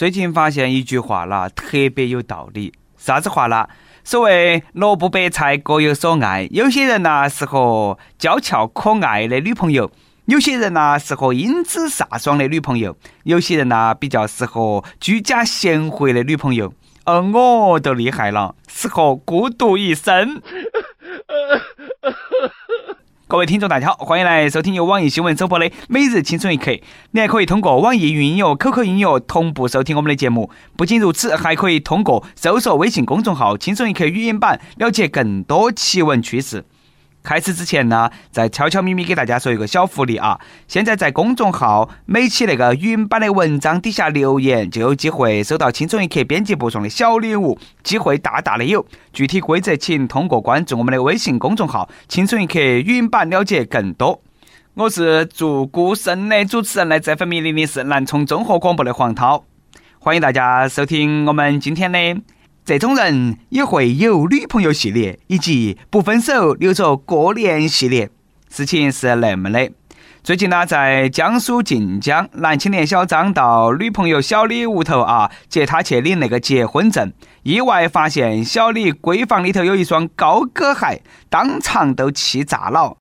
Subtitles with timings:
[0.00, 2.72] 最近发现一句话啦，特别有道理。
[2.96, 3.68] 啥子话啦？
[4.02, 9.90] 所谓萝卜白菜各有所爱，有些人呢适合娇俏可爱的女朋友，
[10.24, 16.72] 有些人呢适合英姿飒爽的女朋友，有些人呢比较适合居家贤惠的女朋友。
[17.04, 20.40] 而我都厉害了，适合孤独一生。
[23.30, 26.72] 各位听众，大家好，欢迎来收听由网易新闻首播的《每日轻松一刻》。
[27.12, 30.50] 你还可以通过网易云音乐、QQ 音乐同步收听我们的节目。
[30.76, 36.64] 不仅如此，还可以通过搜索微信公众号“轻松一刻”语音版了解更多奇闻趣事。
[37.22, 40.40] 开始之前呢，再悄悄咪咪给大家说一个小福利啊！
[40.66, 48.84] 现在在公众号每期那个语音版的文章底下留言，就有机会收到轻松一刻编辑部送的小礼物，机会大大的有。
[49.12, 54.22] 具体规则请通过关注我们的微信公众号“轻松一刻语音版”了解更多。
[54.74, 59.44] 我是祝孤生的主持人，来自 FM 零零四南充综合广播的黄涛，
[59.98, 61.98] 欢迎大家收听我们今天的。
[62.64, 68.10] 这种人也会有女朋友系列，以及不分手留着过年系列。
[68.48, 69.70] 事情是那么的：
[70.22, 77.12] 最近呢，在江苏晋江，男青年小张到女朋友小李屋头啊，接她去领那个结婚证，
[77.42, 82.96] 意外发现小李闺房里头有一双高跟鞋，当场都气炸了。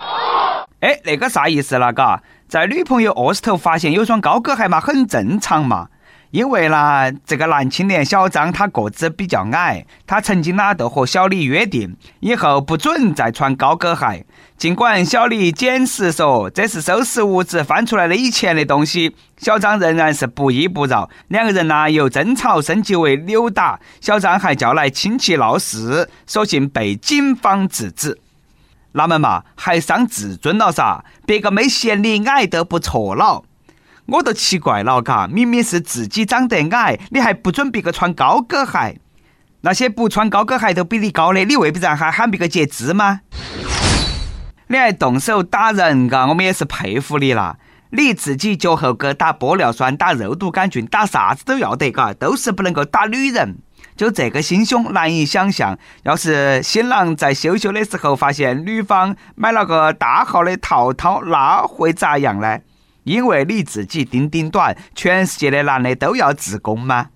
[0.79, 1.91] 哎，那个啥意思了？
[1.91, 5.89] 嘎，在女朋友卧室头发现有双高跟鞋嘛，很正常嘛。
[6.31, 14.25] 因为呢，这个男青年小张他个子比较矮，他曾经呢都和小李约定，以后不准再穿高跟鞋。
[14.55, 21.09] 尽管小李解释说这是收拾屋子翻出来的以前的东西，小张仍然是不依不饶。
[21.29, 28.19] 两个人呢由争吵升级为扭打，小张还叫来亲戚闹事，所幸被警方制止。
[28.91, 31.03] 那么嘛，还伤自尊了噻？
[31.25, 33.43] 别个没嫌你矮都不错了。
[34.11, 38.99] 我都奇怪了，嘎，明明是自己长得矮，你还不准别个穿高跟鞋？
[39.61, 43.21] 那些不穿高跟鞋都比你高的，你未必然还喊别个截肢吗？
[44.67, 47.57] 你还动手打人，嘎，我们也是佩服你了。
[47.91, 53.57] 你自己脚后跟打玻尿酸、打肉毒杆菌、打啥子都要得，嘎，都是不能够打女人。
[53.97, 55.77] 就这个心胸，难以想象。
[56.03, 62.59] 要是新郎在羞羞的时候发现女方买了个大号的套套，那会咋样呢？
[63.09, 67.07] 因为你自己丁丁短，全世界的男的都要自宫吗？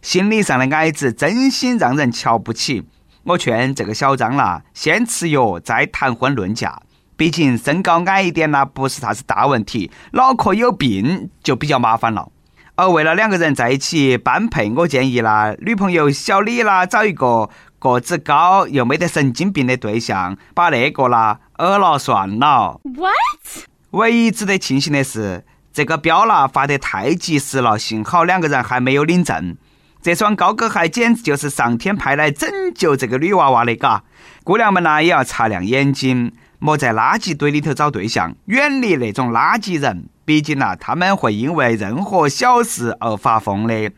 [0.00, 2.84] 心理上的矮子真心让人瞧不起。
[3.24, 6.80] 我劝这个小张啦，先吃药再谈婚论嫁。
[7.18, 12.30] 毕竟身高矮一点呢，不是啥子大问题，脑壳有病就比较麻烦了。
[12.74, 17.50] 而为了两个人在一起般配，我建议啦，女朋友小李啦，找一个。
[17.82, 22.80] 个子高又没得神经病的对象，把那个啦讹了算了。
[22.84, 23.66] What？
[23.90, 29.56] 唯一值得庆幸的是，这个标啦发得太及时了，幸好两个人还没有领证。
[30.00, 34.04] 这双高跟鞋简直就是上天派来拯救这个女娃娃的，嘎！
[34.44, 40.04] 姑娘们呢也要擦亮眼睛，莫在垃圾堆里头找对象，远离那种垃圾人。
[40.24, 43.90] 毕竟呐，他们会因为任何小事而发疯的。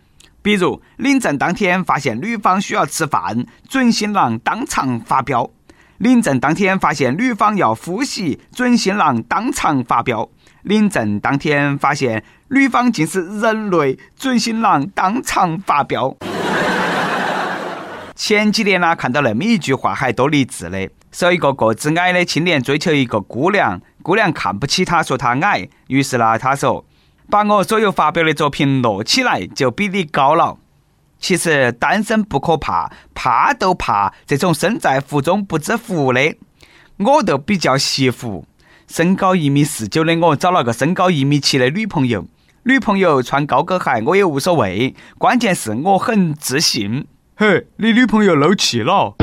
[0.45, 5.51] 比如领证当天发现女方需要吃饭，准新郎当场发飙；
[5.97, 10.29] 领证当天发现女方要复习，准新郎当场发飙；
[10.65, 16.15] 领证当天发现女方竟是人类，准新郎当场发飙。
[18.15, 26.85] 前几年呢，看到那么一句话，还多励志的：说一个个子矮的青年追求一个姑娘，姑娘看不起他，说他矮，于是呢，他说。
[27.31, 30.59] 把我所有发表的作品摞起来，就比你高了。
[31.19, 36.37] 其实单身不可怕，怕都怕这种身在福中不知福的。
[36.99, 38.45] 我都比较惜福，
[38.87, 42.27] 身高一米四九的我找了个身高一米七的女朋友，
[42.65, 47.07] 女朋友穿高跟鞋我也无所谓，关键是我很自信。
[47.37, 49.15] 嘿，你女朋友漏气了。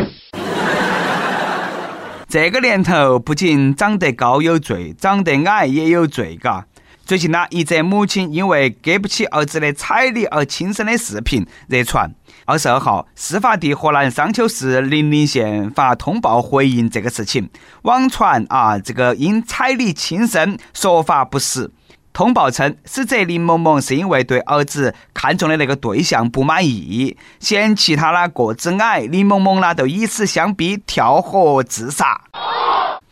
[2.28, 6.66] 这个年头不仅长得高有罪，长得矮也有罪，嘎。
[7.11, 12.09] 最近呢，一则母亲因为给不起儿子的彩礼而轻生的视频热传。
[12.46, 17.49] 二十二号，事发地河南商丘市临陵县发通报回应这个事情，
[17.81, 21.69] 网传啊，这个因彩礼轻生说法不实。
[22.13, 32.22] 通报称，死者林某某是因为对儿子看中的那个对象不满意，嫌弃他那个子矮，林某某呢就以死相逼，跳河自杀。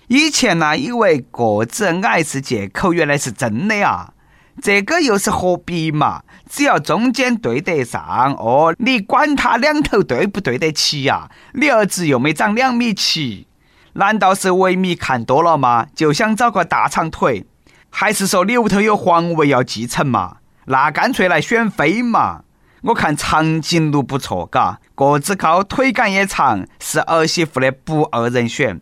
[0.10, 4.12] 以前呢，以为个子矮是借口，原来是真的啊！
[4.60, 6.24] 这个又是何必嘛？
[6.50, 11.30] 只要中间对得上哦，你管他两头对不对得起呀？
[11.54, 13.46] 你儿子又没长两米七，
[13.94, 15.86] 难道是维密看多了吗？
[15.94, 17.46] 就想找个大长腿？
[17.92, 20.38] 还是说你屋头有皇位要继承嘛？
[20.66, 22.42] 那干脆来选妃嘛！
[22.82, 28.82] 我看长颈鹿不错，嘎，个子高，腿杆也长，是儿媳妇的不二人选。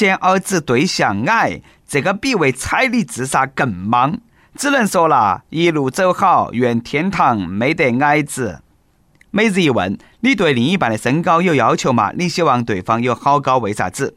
[0.00, 4.18] 嫌儿子对象矮，这个比为彩礼自杀更莽。
[4.56, 8.62] 只能说啦，一路走好，愿天堂没得矮子。
[9.30, 12.12] 每日一问：你对另一半的身高有要求吗？
[12.16, 13.58] 你希望对方有好高？
[13.58, 14.16] 为啥子？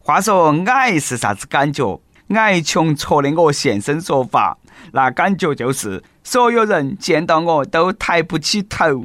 [0.00, 2.00] 话说矮是啥子感觉？
[2.30, 4.58] 矮穷矬的我现身说法，
[4.90, 9.04] 那感觉就是所有人见到我都抬不起头。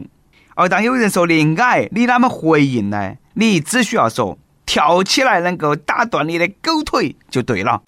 [0.55, 3.17] 而当有人说你矮，你啷么回应呢？
[3.35, 7.81] 你只需要说跳起来能够打断你的狗腿就对了。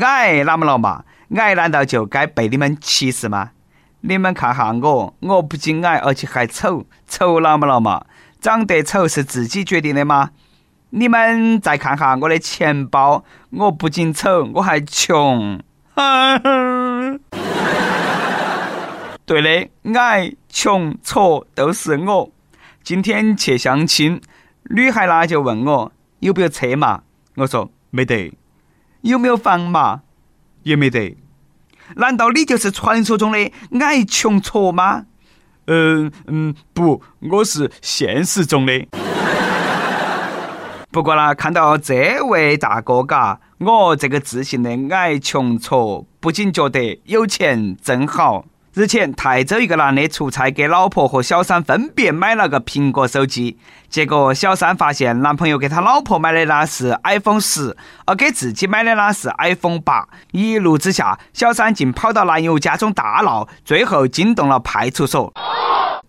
[0.00, 1.04] 矮哪么了嘛？
[1.36, 3.52] 矮难道就该被你们歧视吗？
[4.00, 8.04] 你们看下我，我不仅矮，而且还丑，丑哪么了嘛？
[8.40, 10.30] 长得丑是自己决定的吗？
[10.90, 15.60] 你们再看下我的钱包，我不仅丑，我还穷。
[19.24, 22.30] 对的，矮、穷、矬都是我。
[22.82, 24.20] 今天去相亲，
[24.70, 27.02] 女孩呢就问我有没有车嘛？
[27.36, 28.32] 我说没得。
[29.02, 30.02] 有没有房嘛？
[30.62, 31.16] 也没得。
[31.96, 35.06] 难道你就是传说中的矮穷矬吗？
[35.66, 38.86] 嗯嗯，不，我是现实中的。
[40.90, 48.44] 不过呢，看到这位大哥嘎，我这个自信的矮穷矬，不仅觉得有钱真好。
[48.74, 53.58] 日前，泰州一个男的出差给老婆和小三分别买了个苹果手机，
[53.90, 57.76] 结果小三发现男朋友给他老婆买的那是 iPhone 十，
[58.06, 60.08] 而给自己买的那是 iPhone 八。
[60.30, 65.30] 一怒之下，小三竟跑到男友家中大闹，最后惊动了派出所。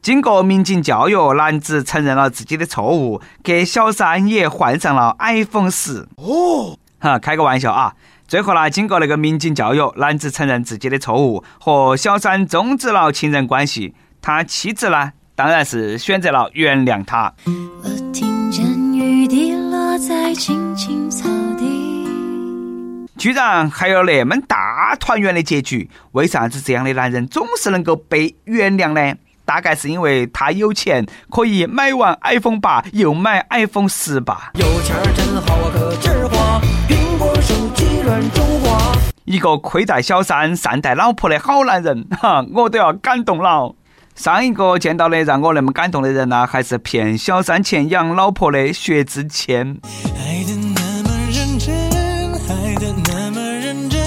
[0.01, 6.07] 经过民警教育，男子承认了自己的错误，给小三也换上了 iPhone 十。
[6.15, 7.93] 哦，哈，开个玩笑啊。
[8.27, 13.93] 最后呢，经过那个民警教育，男子承认自己的错误，和小三终止了情人关系。
[14.21, 17.33] 他妻子呢，当然是选择了原谅他。
[17.45, 21.27] 我听见雨滴落在青青草
[21.57, 21.83] 地。
[23.17, 25.89] 居然还有那么大团圆的结局？
[26.13, 29.15] 为啥子这样的男人总是能够被原谅呢？
[29.45, 34.51] 大概是因为他有钱，可以买完 iPhone 八又买 iPhone 十吧。
[34.55, 36.32] 有钱真好啊，可劲花，苹果
[38.03, 38.41] 手机。
[39.25, 43.73] 一个亏待小三、善待老婆的好男人， 哈，我都要感动了。
[44.15, 49.79] 上一个见到的让我那么感动的人呢，还是骗小三钱养老婆的薛之谦。
[50.15, 51.73] 爱的那么认真，
[52.49, 53.99] 爱的那么认真。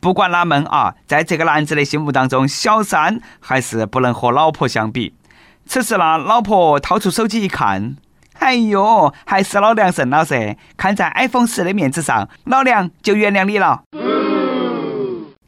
[0.00, 5.14] 不管哪门啊，在这个男子的心目当中，小三还是不能和老婆相比。
[5.66, 7.96] 此时呢，老婆掏出手机一看。
[8.38, 10.56] 哎呦，还是老梁胜了噻！
[10.76, 13.82] 看在 iPhone 十的面子上，老梁就原谅你了。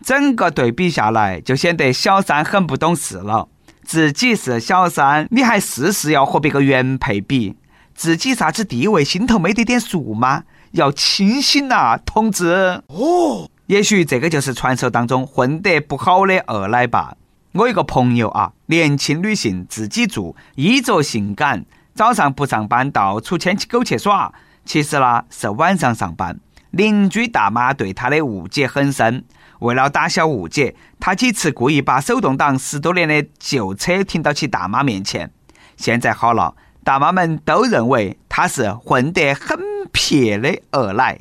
[0.02, 3.48] 整个对比下来，就显得小三很不懂事了。
[3.84, 7.56] 自己是小三，你还事事要和别个原配比，
[7.94, 10.44] 自己啥子地位，心头没得点数吗？
[10.72, 12.82] 要清醒呐，同志！
[12.88, 17.14] 哦，也许这个就是传说当中混得不好的二奶吧。
[17.52, 21.64] 我一个朋友啊，年轻女性，自己住，衣着性感。
[21.98, 24.32] 早上不上班，到处牵起狗去耍。
[24.64, 26.38] 其实呢，是晚上上班。
[26.70, 29.24] 邻居大妈对他的误解很深。
[29.58, 35.28] 为了打消误解，他几次故意把手动挡十多年的旧车停到其大妈面前。
[35.76, 39.58] 现在好了，大妈们都认为他是混得很
[39.90, 41.18] 撇的二奶。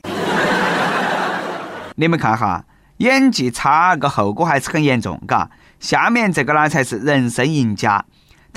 [1.97, 2.63] 你们看哈，
[2.97, 5.49] 演技差个后果还是很严重，嘎。
[5.79, 8.05] 下面这个呢，才是人生赢家。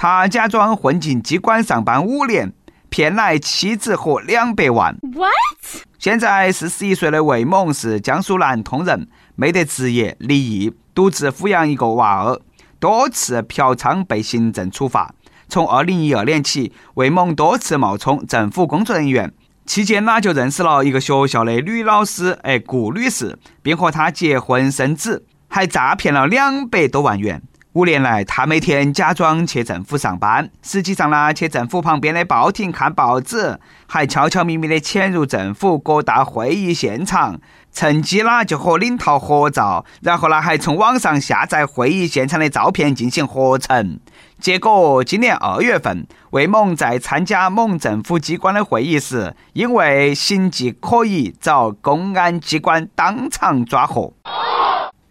[0.03, 2.55] 他假装混进机关上班五年，
[2.89, 4.97] 骗来妻子和两百万。
[5.03, 5.85] What？
[5.99, 12.41] 现在四十一岁的魏某是江苏南通人，没得职业，离异，独自抚养一个娃儿，
[12.79, 15.15] 多次嫖娼被行政处罚。
[15.51, 19.31] 从二零一二年起，魏某多次冒充政府工作人员，
[19.67, 27.43] 期间呢就认识了一个学校的女老师，哎，顾女士，并和她结婚生子，还诈骗了两百多万元。
[27.75, 37.39] 五年来，他每天假装去政府上班，实际上呢，去政府旁边的报亭看报纸，还悄悄咪咪的潜入政府各大会议现场，
[37.73, 44.01] 趁机呢就和领导合照，然后呢还从网上下载会议现场的照片进行合成。
[44.41, 54.13] 结果今年二月份，魏某在参加某政府机关的会议时，因为形迹可疑，遭公安机关当场抓获。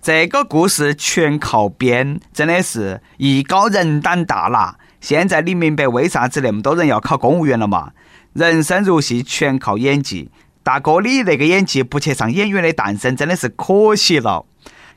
[0.09, 4.75] 这个故事全靠编，真的是艺高人胆大啦！
[4.99, 7.91] 现在你明白为啥子那么多人要考公务员了嘛？
[8.33, 10.31] 人生如戏，全靠演技。
[10.63, 14.47] 大哥，你那个演技不去上演员的诞生，真的是可惜了。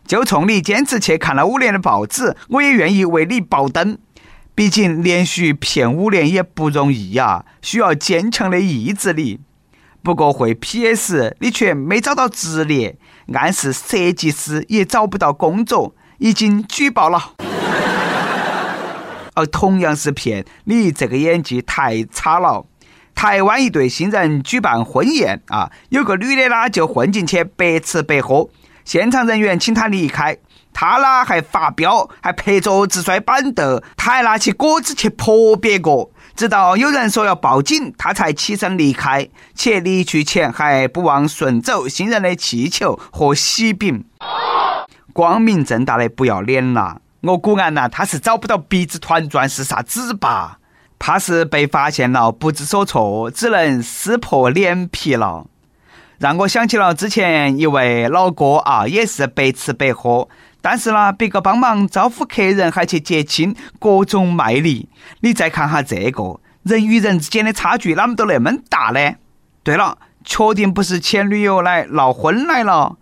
[0.07, 3.99] 就冲你坚持去看了五年的报纸，我也愿意为你爆灯。
[4.55, 9.41] 毕竟连续骗五年也不容易呀，需要坚强的意志力。
[10.03, 12.97] 不过会 PS，你却没找到职业，
[13.33, 17.35] 暗示设计师也找不到工作，已经举报了。
[19.35, 22.67] 而同样是骗，你这个演技太差了。
[23.15, 28.49] 台湾一对新人举办婚宴啊，有个女的呢就混进去白吃白喝，
[28.85, 30.37] 现场人员请她离开。
[30.75, 36.11] 她呢还发飙，还拍桌子摔板凳，她还拿起果子去泼别个。
[36.35, 44.05] 直到有人说要报警，他才起身离开，且离去前还不忘顺走新人的气球和喜饼，
[45.13, 47.01] 光明正大的不要脸了。
[47.21, 50.59] 我估按呐，他是找不到鼻子团转是啥子吧？
[50.99, 55.47] 怕是被发现了，不知所措，只能撕破脸皮了。
[56.19, 60.29] 让我想起了之前一位老哥啊，也是白吃白喝。
[60.63, 64.89] 但是呢，别个帮忙招呼客人，还去接亲，各种卖力。
[65.21, 69.17] 你再看哈这个，人与人之间的差距，哪么都那么大呢？
[69.65, 72.97] 对了，确定不是前女友来闹婚来了？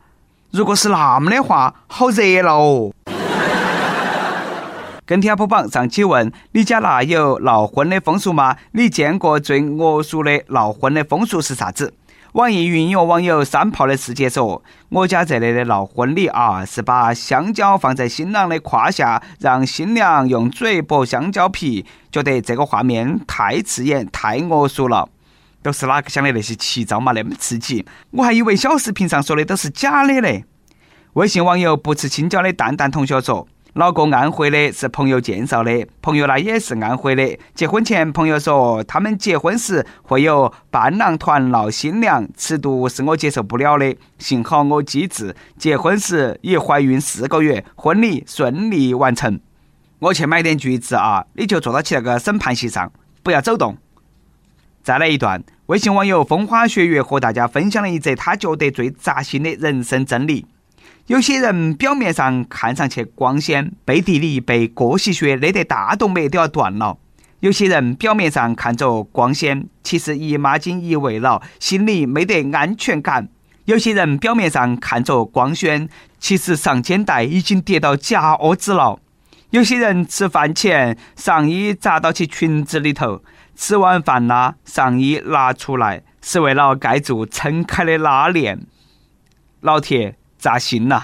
[0.51, 2.93] 如果是那么的话，好热闹哦！
[5.05, 8.57] 跟帖榜上期问：你家那有闹婚的风俗吗？
[8.73, 11.93] 你见过最恶俗的闹婚的风俗是啥子？
[12.35, 25.09] 网易云音乐网友三炮的世界说：“我家这里的闹婚礼啊，是把香蕉放在新郎的胯下，让新娘用嘴剥香蕉皮，觉得这个画面太刺眼、太恶俗了。
[25.61, 27.11] 都是哪个想的那些奇招嘛？
[27.11, 30.45] 那么刺激，我还以为小视频上说的都是假的嘞。”
[31.15, 33.49] 微信网友不吃青椒的蛋蛋同学说。
[33.75, 35.87] 老公安徽的，是朋友介绍的。
[36.03, 37.39] 朋友呢也是安徽的。
[37.55, 43.97] 结婚前，朋友说他们结婚时会有伴郎团闹新娘，尺度是我接受不了的。
[44.19, 49.39] 幸好我机智，结婚时已怀孕四个月，婚礼顺利完成。
[50.01, 52.91] 我去买点橘子啊，你就坐到起那个审判席上，
[53.23, 53.77] 不要走动。
[54.83, 60.47] 再来一段，微信网友风花雪月和大家分享了一则他觉得最扎心的人生真理。
[61.07, 66.97] 有些人表面上看上去光鲜，背地里被过细血勒得大动脉都要断了；
[67.41, 73.25] 有些人表面上看着光鲜，其实姨妈巾一喂了，心里没得安全感；
[73.65, 75.89] 有些人表面上看着光鲜，
[76.21, 79.01] 其实上肩带已经跌到假窝子了；
[79.51, 83.25] 有些人吃饭前上衣扎到起裙子里头，
[83.57, 88.61] 吃完饭啦，上衣拿出来是为了盖住撑开的拉链。
[89.61, 90.20] 老铁。
[90.41, 91.03] 扎心呐！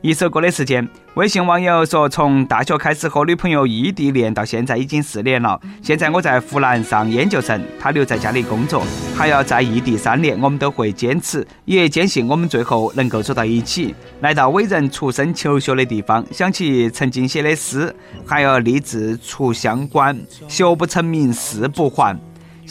[0.00, 5.60] 一首歌的时间，微信网友说，从大学开始和女朋友异地恋到现在已经四年了。
[5.80, 8.84] 现在我在湖南上研究生，她留在家里工作，
[9.16, 13.94] 还要在异地三年，我们都会坚持，也坚信我们最后能够走到一起。
[14.22, 17.94] 来到伟人出生求学的地方，想起曾经写的诗，
[18.26, 20.18] 还要立志出乡关，
[20.48, 22.18] 学不成名誓不还。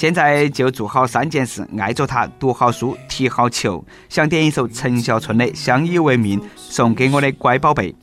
[0.01, 3.85] 现在就做好三件事：爱着他，读好书，踢好球。
[4.09, 7.93] 想点一首陈小春的《相依为命》，送给我的乖宝贝。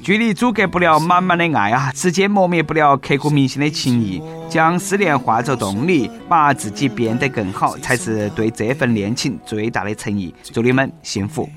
[0.00, 4.22] 距离阻隔不了满满的爱啊，时间磨灭不了刻骨铭心的情谊。
[4.48, 10.32] 将思念化作动力，把自己变得更好，才是对这份恋情最大的诚意。
[10.44, 11.50] 祝你们幸福！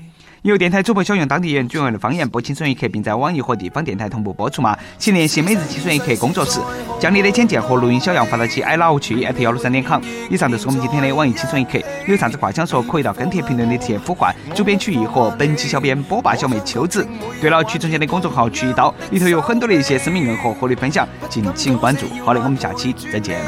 [0.48, 4.74] 由电台主播小用当地人转为的方言播《轻松一刻》，并在网易和地方电台同步播出吗？
[4.96, 6.58] 请联系每日轻松一刻工作室，
[6.98, 10.00] 将你的简介和录音小样发到其 i love 去 at 幺六三点 com。
[10.30, 11.78] 以上就是我们今天的网易轻松一刻。
[12.06, 17.06] 有啥子话想说，可以到跟帖评论里直接呼唤主编曲艺和本期小编波霸小妹秋子。
[17.42, 22.06] 对了，曲中间的公众号曲一刀里头有很多的一些生命硬核和你分享，敬请关注。
[22.24, 23.38] 好的，我们下期再见。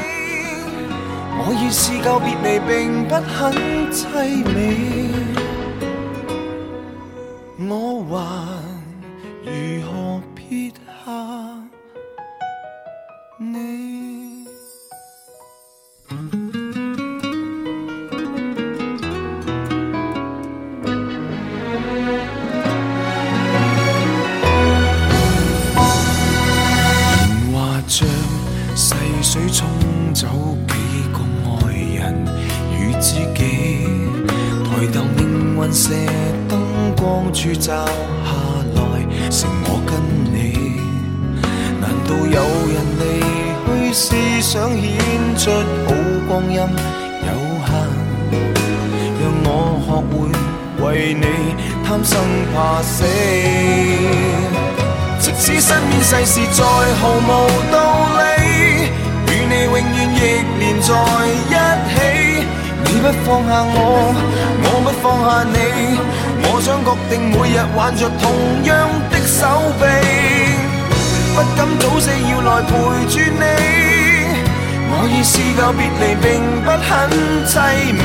[1.38, 3.54] 我已试告别离，并不很
[3.90, 5.39] 凄美。
[8.08, 8.59] 我
[37.70, 37.86] 光柱照
[38.24, 38.28] 下
[38.74, 38.82] 来，
[39.30, 39.90] 剩我跟
[40.34, 40.36] 你。
[41.80, 43.02] 难道有人离
[43.64, 44.02] 去是
[44.42, 44.90] 想显
[45.38, 45.42] 出
[45.86, 45.88] 好
[46.28, 47.30] 光阴有
[47.64, 47.68] 限？
[49.20, 49.48] 让我
[49.86, 50.12] 学会
[50.84, 50.84] 为
[51.14, 51.24] 你
[51.86, 52.12] 贪生
[52.52, 53.04] 怕死。
[55.20, 57.30] 即使身边世事再毫无
[57.70, 57.74] 道
[58.18, 58.20] 理。
[60.12, 60.22] 亦
[60.58, 60.88] 连在
[61.36, 61.54] 一
[61.94, 61.96] 起。
[62.82, 63.78] 你不放下我，
[64.62, 65.56] 我不放下你，
[66.60, 68.24] 想确定每日挽着同
[68.64, 69.46] 样的手
[69.80, 69.82] 臂，
[71.34, 72.70] 不敢早死要来陪
[73.08, 73.44] 住你。
[74.92, 76.28] 我已试够别离，并
[76.62, 76.88] 不很
[77.46, 77.52] 凄
[77.96, 78.02] 美。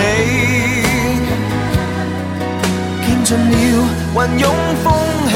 [3.06, 3.54] 见尽了
[4.16, 4.44] 云涌
[4.84, 4.86] 风
[5.28, 5.34] 起，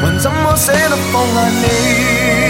[0.00, 2.49] 还怎么舍得放下你？